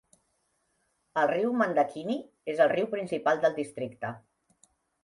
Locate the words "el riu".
1.23-1.53, 2.67-2.91